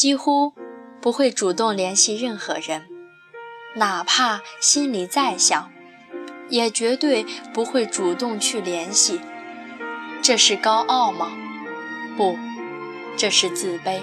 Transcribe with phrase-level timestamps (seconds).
[0.00, 0.54] 几乎
[1.02, 2.86] 不会主动联系任何人，
[3.76, 5.70] 哪怕心里再想，
[6.48, 9.20] 也绝对不会主动去联系。
[10.22, 11.30] 这是高傲吗？
[12.16, 12.38] 不，
[13.14, 14.00] 这是自卑。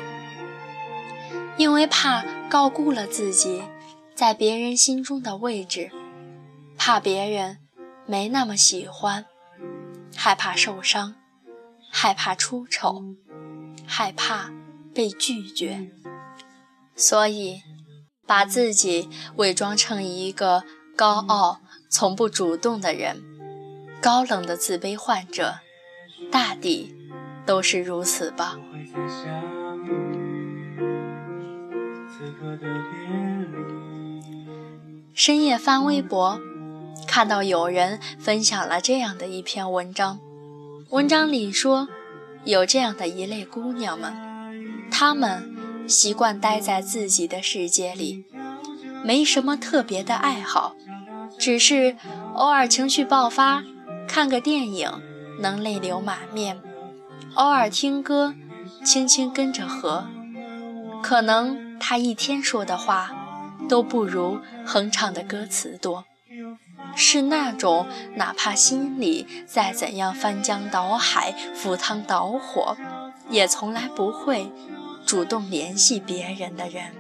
[1.58, 3.64] 因为怕高估了自己
[4.14, 5.90] 在别人心中的位置，
[6.78, 7.58] 怕别人
[8.06, 9.26] 没那么喜欢，
[10.16, 11.16] 害怕受伤，
[11.90, 13.02] 害怕出丑，
[13.88, 14.52] 害怕
[14.98, 15.92] 被拒绝，
[16.96, 17.62] 所以
[18.26, 20.64] 把自己伪装成一个
[20.96, 23.22] 高傲、从不主动的人，
[24.02, 25.60] 高冷的自卑患者。
[26.32, 26.96] 大抵
[27.46, 28.58] 都是如此吧。
[35.14, 36.40] 深夜翻微博，
[37.06, 40.20] 看到有人分享了这样的一篇文章。
[40.90, 41.88] 文章里说，
[42.46, 44.12] 有这样的一类姑娘们，
[44.92, 45.56] 他们
[45.88, 48.26] 习惯待在自己的世界里，
[49.04, 50.76] 没什么特别的爱好，
[51.38, 51.96] 只是
[52.34, 53.64] 偶尔情绪爆发，
[54.08, 54.92] 看个电影。
[55.40, 56.60] 能泪流满面，
[57.36, 58.34] 偶尔听歌，
[58.84, 60.08] 轻轻跟着和。
[61.04, 63.12] 可能他一天说的话，
[63.70, 66.06] 都不如哼唱的歌词多。
[66.96, 72.76] 是那种哪怕心里再怎样翻江倒海、赴汤蹈火，
[73.30, 74.52] 也从来不会
[75.06, 76.94] 主动联系别人的人。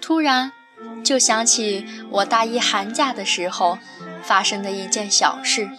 [0.00, 0.52] 突然。
[1.02, 3.78] 就想起我大一寒假的时候
[4.22, 5.70] 发生的一件小事。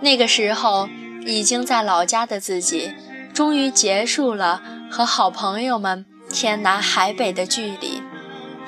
[0.00, 0.88] 那个时候
[1.26, 2.94] 已经在老家的自己，
[3.32, 8.02] 终于结束了和好朋友们天南海北的距离，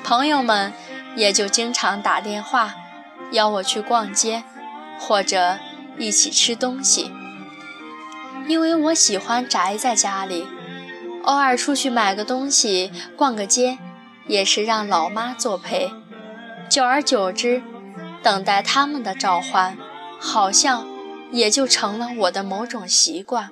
[0.03, 0.73] 朋友们
[1.15, 2.75] 也就经常打电话
[3.31, 4.43] 邀我去逛街，
[4.99, 5.57] 或者
[5.97, 7.11] 一起吃东西。
[8.47, 10.45] 因为我喜欢宅在家里，
[11.23, 13.77] 偶尔出去买个东西，逛个街。
[14.27, 15.89] 也是让老妈作陪，
[16.67, 17.63] 久而久之，
[18.21, 19.77] 等待他们的召唤，
[20.19, 20.85] 好像
[21.31, 23.49] 也就成了我的某种习惯。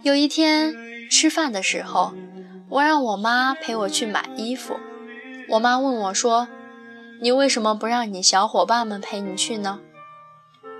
[0.00, 0.74] 有一天
[1.10, 2.14] 吃饭的时候，
[2.70, 4.80] 我让我妈陪我去买衣服，
[5.50, 6.48] 我妈问我说
[7.20, 9.80] ：“你为什么不让你小伙伴们陪你去呢？”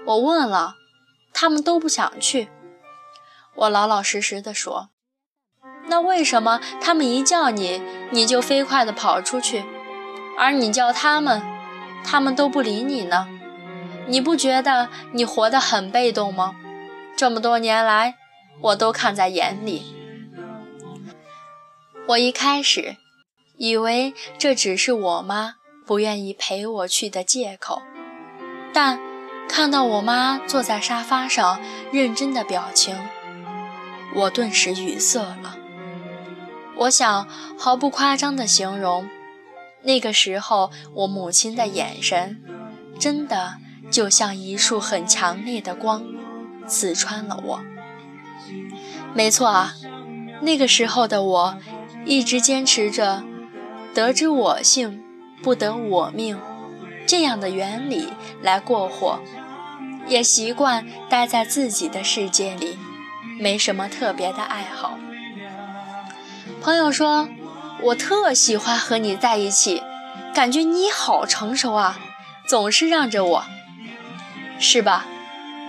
[0.06, 0.76] 我问了，
[1.32, 2.48] 他们都不想去。
[3.54, 4.90] 我老老实实的说。
[5.88, 7.80] 那为什么他们一叫你，
[8.10, 9.64] 你就飞快的跑出去，
[10.36, 11.40] 而你叫他们，
[12.04, 13.28] 他们都不理你呢？
[14.08, 16.56] 你不觉得你活得很被动吗？
[17.16, 18.16] 这么多年来，
[18.60, 19.94] 我都看在眼里。
[22.08, 22.96] 我一开始
[23.56, 25.54] 以为这只是我妈
[25.86, 27.80] 不愿意陪我去的借口，
[28.74, 28.98] 但
[29.48, 31.60] 看到我妈坐在沙发上
[31.92, 32.96] 认真的表情，
[34.14, 35.56] 我顿时语塞了。
[36.78, 39.08] 我想毫不夸张的形容，
[39.82, 42.42] 那个时候我母亲的眼神，
[42.98, 43.54] 真的
[43.90, 46.04] 就像一束很强烈的光，
[46.66, 47.60] 刺穿了我。
[49.14, 49.74] 没错啊，
[50.42, 51.58] 那个时候的我，
[52.04, 53.22] 一直坚持着
[53.94, 55.02] “得知我姓，
[55.42, 56.38] 不得我命”
[57.06, 58.08] 这样的原理
[58.42, 59.20] 来过活，
[60.08, 62.78] 也习惯待在自己的世界里，
[63.38, 64.98] 没什么特别的爱好。
[66.60, 67.28] 朋友说
[67.82, 69.82] ：“我特喜欢和你在一起，
[70.34, 71.98] 感觉你好成熟啊，
[72.48, 73.44] 总是让着我，
[74.58, 75.06] 是吧？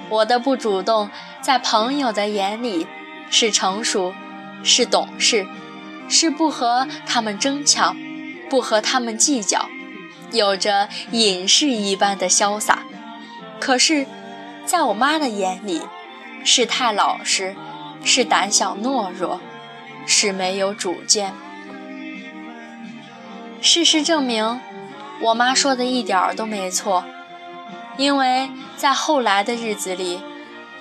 [0.10, 1.10] 我的不主动，
[1.42, 2.88] 在朋友的眼里
[3.30, 4.14] 是成熟，
[4.64, 5.46] 是懂事，
[6.10, 7.96] 是不和他们争抢，
[8.50, 9.70] 不和他们计较，
[10.32, 12.84] 有着隐士一般的潇洒。
[13.60, 14.06] 可是，
[14.66, 15.82] 在我妈的眼里，
[16.44, 17.56] 是太老实，
[18.04, 19.40] 是胆小懦弱。”
[20.10, 21.34] 是没有主见。
[23.60, 24.62] 事实证明，
[25.20, 27.04] 我妈说的一点儿都没错。
[27.98, 30.22] 因为在后来的日子里，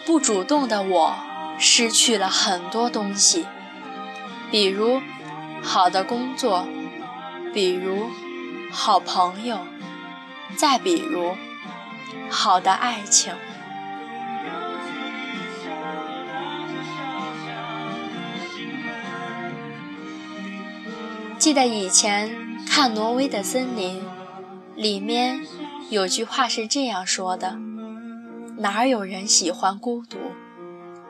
[0.05, 1.17] 不主动的我
[1.59, 3.47] 失去了很多东西，
[4.49, 5.03] 比如
[5.61, 6.69] 好的工作，
[7.57, 8.11] 比如
[8.71, 9.59] 好朋友，
[10.59, 11.35] 再比如
[12.29, 13.33] 好的爱情。
[21.39, 22.31] 记得以前
[22.67, 24.03] 看《挪威的森林》，
[24.75, 25.41] 里面
[25.89, 27.57] 有句话是这样说的
[28.61, 30.19] ：“哪有人喜欢孤独，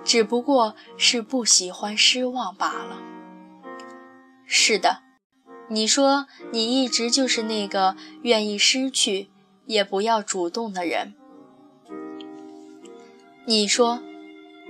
[0.05, 2.99] 只不过是不喜欢失望罢了。”
[4.47, 5.01] 是的，
[5.69, 9.31] 你说你一直就是那个愿意失去
[9.67, 11.15] 也不要主动的人。
[13.45, 14.01] 你说，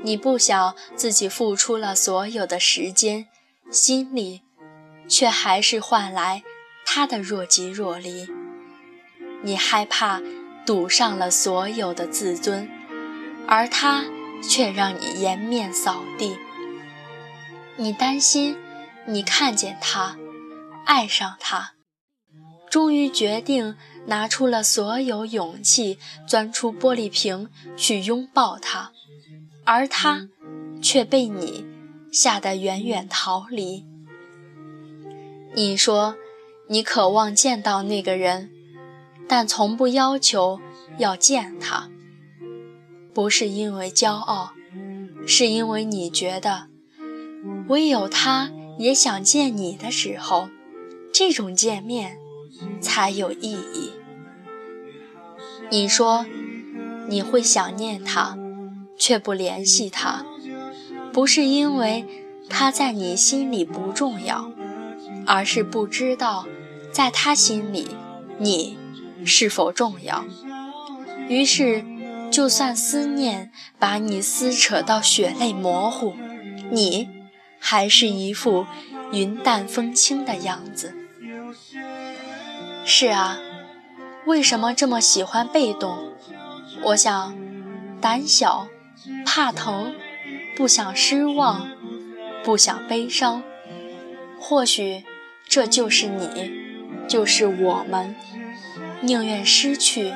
[0.02, 3.26] 你不想自己付出了所有的时间、
[3.70, 4.42] 心力，
[5.08, 6.42] 却还是换来
[6.84, 8.26] 他的若即若离。
[9.42, 10.20] 你害怕
[10.64, 12.68] 赌上了所有的自尊，
[13.46, 14.04] 而他
[14.42, 16.36] 却让你颜面扫地。
[17.76, 18.56] 你担心，
[19.06, 20.16] 你看见他，
[20.86, 21.74] 爱上他，
[22.70, 28.92] 终于决定拿出了所有勇气，钻出玻璃瓶去拥抱他，
[29.64, 30.28] 而他
[30.80, 31.66] 却被你
[32.12, 33.84] 吓得远远逃离。
[35.54, 36.16] 你说，
[36.68, 38.50] 你渴望见到那个人，
[39.28, 40.60] 但从不要求
[40.98, 41.90] 要见他，
[43.12, 44.52] 不是因为骄傲，
[45.26, 46.68] 是因为你觉得。
[47.68, 50.48] 唯有他也想见你的时候，
[51.12, 52.18] 这种见面
[52.80, 53.92] 才有意义。
[55.70, 56.26] 你说
[57.08, 58.38] 你会想念他，
[58.98, 60.24] 却不联系他，
[61.12, 62.04] 不是因为
[62.48, 64.50] 他在你心里不重要，
[65.26, 66.46] 而是不知道
[66.92, 67.88] 在他心里
[68.38, 68.78] 你
[69.24, 70.24] 是否重要。
[71.28, 71.84] 于是，
[72.30, 76.14] 就算思念把你撕扯到血泪模糊，
[76.70, 77.08] 你。
[77.58, 78.64] 还是一副
[79.12, 80.94] 云淡风轻的样子。
[82.84, 83.38] 是啊，
[84.26, 86.12] 为什么这么喜欢被动？
[86.82, 87.36] 我想，
[88.00, 88.68] 胆小，
[89.24, 89.94] 怕疼，
[90.56, 91.68] 不想失望，
[92.44, 93.42] 不想悲伤。
[94.38, 95.04] 或许
[95.48, 96.52] 这就是你，
[97.08, 98.14] 就是我们，
[99.00, 100.12] 宁愿失去，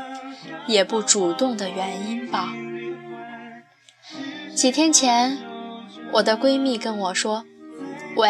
[0.67, 2.55] 也不主动的原因吧。
[4.55, 5.39] 几天前。
[6.13, 7.45] 我的闺蜜跟我说
[8.19, 8.29] ：“喂，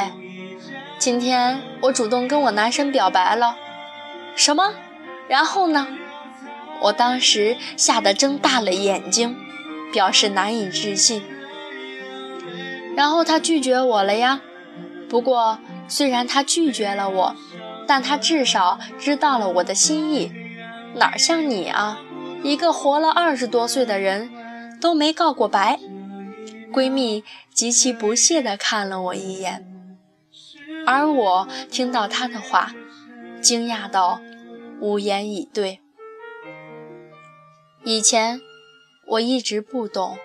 [1.00, 3.56] 今天我主动跟我男神表白了。”
[4.37, 4.75] 什么？
[5.29, 5.88] 然后呢？
[6.82, 9.35] 我当时吓得睁大了眼睛，
[9.94, 11.23] 表示难以置信。
[12.94, 14.43] 然后他拒绝我了呀。
[15.08, 15.58] 不过
[15.88, 17.37] 虽然他拒绝了我，
[17.87, 20.31] 但他至少知道了我的心意。
[20.97, 21.99] 哪像你啊，
[22.43, 24.31] 一个活了二十多岁的人，
[24.79, 25.81] 都没告过白。
[26.70, 27.25] 闺蜜
[27.55, 29.67] 极其不屑地看了我一眼，
[30.86, 32.72] 而我听到他的话，
[33.40, 34.20] 惊讶到
[34.80, 35.80] 无言以对。
[37.84, 38.40] 以前
[39.06, 40.18] 我一直不懂，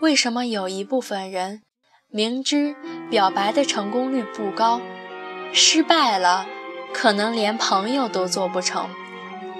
[0.00, 1.62] 为什么有一部分人
[2.08, 2.74] 明知
[3.10, 4.80] 表白的成功率不高，
[5.52, 6.46] 失败了
[6.92, 8.88] 可能连朋友都做不成，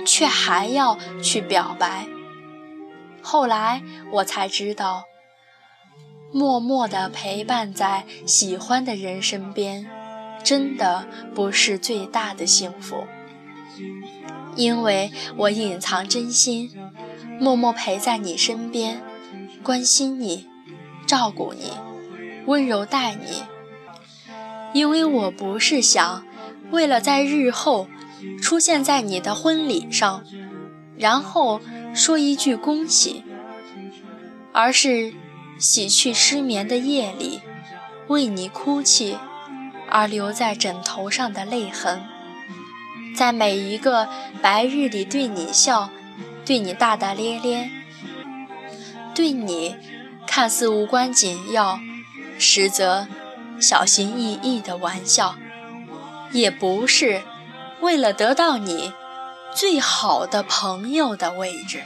[0.07, 2.07] 却还要去表白。
[3.23, 3.83] 后来
[4.13, 5.05] 我才知道。
[6.35, 9.87] 默默地陪伴在喜欢的人身边，
[10.43, 13.07] 真的不是最大的幸福。
[14.57, 16.71] 因为我隐藏真心，
[17.41, 19.01] 默默陪在你身边，
[19.63, 20.49] 关心你，
[21.07, 21.73] 照顾你，
[22.47, 23.43] 温柔待你。
[24.73, 26.25] 因为我不是想
[26.71, 27.89] 为了在日后
[28.41, 30.25] 出现在你的婚礼上，
[30.97, 31.61] 然后
[31.95, 33.25] 说一句恭喜，
[34.53, 35.15] 而是。
[35.59, 37.41] 洗去失眠的夜里，
[38.09, 39.17] 为你哭泣
[39.93, 42.03] 而留在枕头上的泪痕，
[43.15, 44.09] 在每一个
[44.41, 45.91] 白日里对你笑，
[46.47, 47.69] 对你大大咧咧，
[49.15, 49.77] 对你
[50.27, 51.79] 看似无关紧要，
[52.39, 53.07] 实则
[53.61, 55.37] 小心翼翼的玩笑，
[56.33, 57.23] 也不是
[57.81, 58.95] 为了得到你
[59.55, 61.83] 最好的朋友的位置，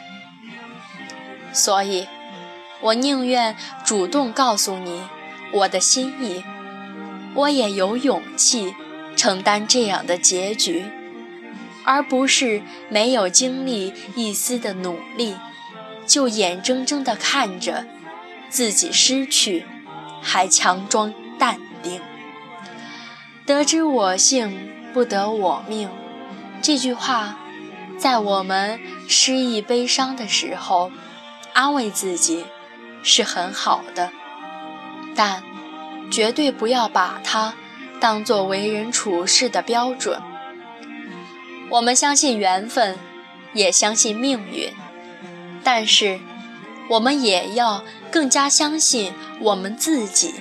[1.53, 2.07] 所以。
[2.83, 5.03] 我宁愿主动告诉你
[5.51, 6.45] 我的心意，
[7.37, 8.75] 我也有勇气
[9.15, 10.87] 承担这样的结局，
[11.85, 15.37] 而不是没有经历一丝的努力，
[16.07, 17.87] 就眼睁睁地看着
[18.49, 19.65] 自己失去，
[20.21, 22.01] 还强装淡定。
[23.45, 25.89] 得知我幸不得我命，
[26.61, 27.39] 这句话，
[27.99, 30.91] 在我们失意悲伤的时候，
[31.53, 32.45] 安慰自己。
[33.09, 34.11] 是很好的，
[35.15, 35.45] 但
[36.11, 37.55] 绝对不要把它
[38.01, 40.21] 当作为人处事的标准。
[41.71, 42.97] 我们相信缘分，
[43.53, 44.73] 也相信命运，
[45.65, 46.21] 但是
[46.91, 50.35] 我们也要更加相信我们自己。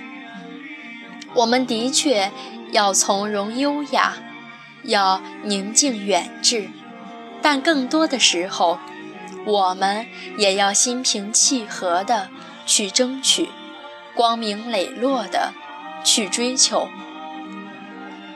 [1.33, 2.31] 我们的确
[2.71, 4.13] 要从容优雅，
[4.83, 6.69] 要宁静远志，
[7.41, 8.79] 但更多的时候，
[9.45, 10.05] 我们
[10.37, 12.29] 也要心平气和的。
[12.67, 13.49] 去争取，
[14.15, 15.53] 光明磊落的
[16.03, 16.87] 去追求。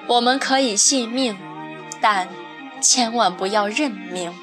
[0.07, 1.37] 我们可以信命，
[2.01, 2.27] 但
[2.81, 4.33] 千万不要认命。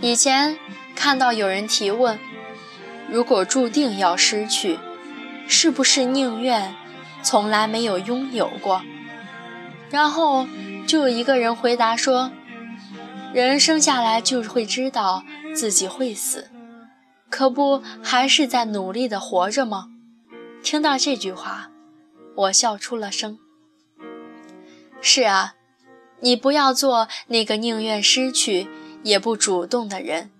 [0.00, 0.58] 以前
[0.94, 2.18] 看到有人提问：
[3.08, 4.78] 如果注定要失去，
[5.48, 6.74] 是不是宁愿
[7.22, 8.82] 从来没有拥有过？
[9.90, 10.46] 然后
[10.86, 12.30] 就有一个人回答说
[13.34, 16.48] ：“人生下来就会知道自己会死，
[17.30, 19.88] 可不还是在努力的活着吗？”
[20.62, 21.70] 听到这句话，
[22.36, 23.38] 我笑出了声。
[25.00, 25.54] 是啊，
[26.20, 28.68] 你不要做那个宁愿失去
[29.02, 30.30] 也不主动的人，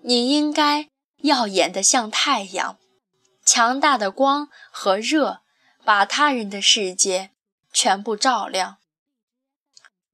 [0.00, 2.76] 你应该耀眼的像太阳，
[3.44, 5.42] 强大的光和热
[5.84, 7.30] 把他人的世界
[7.72, 8.78] 全部照亮。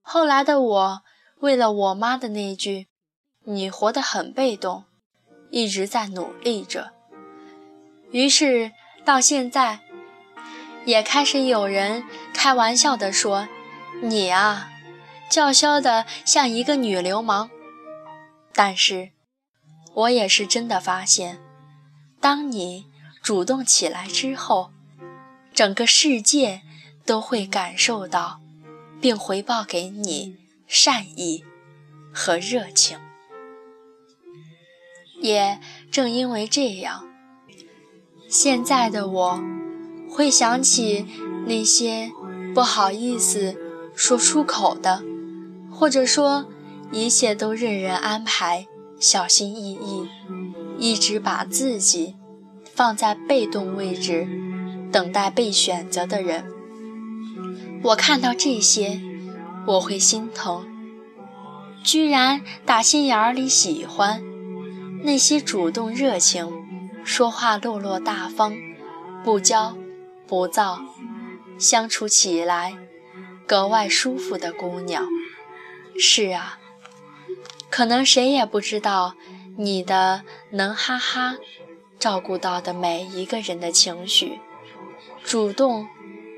[0.02, 1.02] 后来的我，
[1.40, 2.88] 为了我妈的那句
[3.44, 4.84] “你活得很被动”，
[5.50, 6.92] 一直在努力着。
[8.10, 8.72] 于是
[9.04, 9.80] 到现在，
[10.84, 13.48] 也开始有人开玩笑地说。
[14.00, 14.70] 你啊，
[15.28, 17.50] 叫嚣的像一个女流氓。
[18.52, 19.10] 但是，
[19.92, 21.40] 我也是真的发现，
[22.20, 22.86] 当你
[23.20, 24.70] 主动起来之后，
[25.52, 26.62] 整个世界
[27.04, 28.40] 都会感受到，
[29.00, 30.36] 并回报给你
[30.68, 31.44] 善意
[32.12, 33.00] 和热情。
[35.20, 35.58] 也
[35.90, 37.04] 正因为这样，
[38.28, 39.40] 现在的我
[40.10, 41.06] 会想起
[41.46, 42.10] 那些
[42.54, 43.56] 不好意思。
[43.94, 45.02] 说出口的，
[45.72, 46.46] 或者说
[46.92, 48.68] 一切都任人安排、
[49.00, 50.08] 小心翼翼，
[50.78, 52.14] 一直把自己
[52.72, 54.28] 放在被动位置，
[54.92, 56.44] 等待被选择的人，
[57.82, 59.00] 我看到这些，
[59.66, 60.64] 我会心疼。
[61.82, 64.22] 居然打心眼里喜欢
[65.02, 68.56] 那些主动热情、说话落落大方、
[69.24, 69.76] 不骄
[70.26, 70.80] 不躁，
[71.58, 72.76] 相处起来。
[73.46, 75.08] 格外舒服的姑娘，
[75.98, 76.58] 是啊，
[77.70, 79.14] 可能谁也不知道
[79.56, 81.36] 你的能哈哈
[81.98, 84.38] 照顾到的每一个人的情绪，
[85.24, 85.88] 主动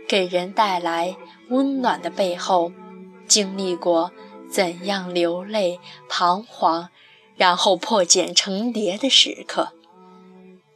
[0.06, 1.16] 给人带来
[1.48, 2.70] 温暖的背后，
[3.26, 4.12] 经历过
[4.48, 6.90] 怎样流泪、彷徨，
[7.40, 9.72] 然后破茧成蝶的时刻。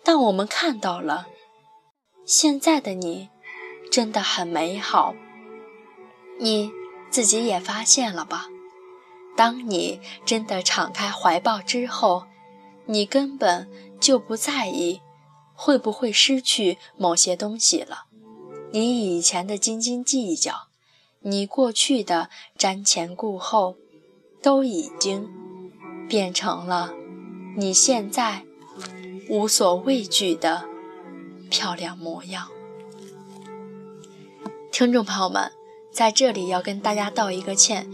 [0.02, 1.26] 但我们看到了，
[2.24, 3.28] 现在的你
[3.92, 5.14] 真的很美好。
[6.40, 6.72] 你
[7.10, 8.46] 自己也发现了吧？
[9.36, 12.24] 当你真的敞开怀抱之后，
[12.86, 15.02] 你根本就不在意
[15.52, 18.06] 会不会失去某些东西了。
[18.72, 20.68] 你以前的斤斤计较，
[21.20, 23.76] 你过去的瞻前顾后，
[24.42, 25.30] 都已经
[26.08, 26.92] 变成了
[27.56, 28.42] 你现在
[29.28, 30.64] 无所畏惧的
[31.50, 32.48] 漂亮模样。
[34.70, 35.52] 听众朋友们。
[35.94, 37.88] 在这里要跟大家道一个歉，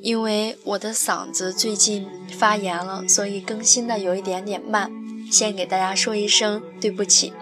[0.00, 4.90] 因为我的嗓子最近发炎了，所以更新的有一点点慢，
[5.30, 7.32] 先给大家说一声对不起。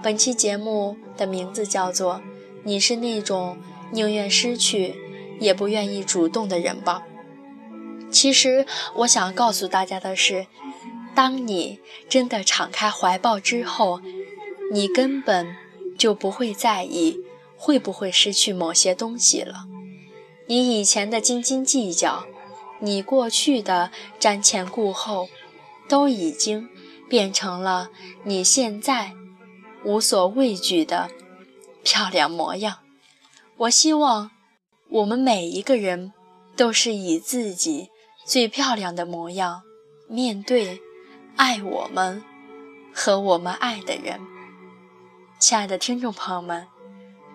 [0.00, 2.14] 本期节目的名字叫做
[2.62, 3.58] 《你是那种
[3.90, 4.94] 宁愿失去
[5.40, 7.02] 也不愿意主动的人吧》。
[8.16, 10.46] 其实我想告诉大家的是，
[11.14, 14.00] 当你真的敞开怀抱之后，
[14.72, 15.54] 你根本
[15.98, 17.20] 就不会在意。
[17.58, 19.64] 会不会失去某些东西了？
[20.46, 22.26] 你以前的斤斤计较，
[22.80, 25.28] 你过去的瞻前顾后，
[25.88, 26.68] 都已经
[27.08, 27.90] 变成了
[28.24, 29.12] 你现在
[29.84, 31.10] 无所畏惧的
[31.82, 32.78] 漂亮模样。
[33.56, 34.30] 我希望
[34.90, 36.12] 我们每一个人
[36.54, 37.88] 都是以自己
[38.26, 39.62] 最漂亮的模样
[40.08, 40.82] 面对
[41.36, 42.22] 爱我们
[42.92, 44.20] 和我们爱的人。
[45.38, 46.66] 亲爱的听众朋友们。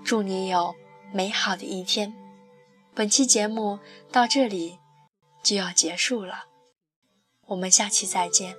[0.03, 0.74] 祝你有
[1.13, 2.12] 美好的一天。
[2.95, 3.77] 本期节目
[4.12, 4.79] 到这里
[5.43, 6.45] 就要结束了，
[7.45, 8.55] 我们下期再见。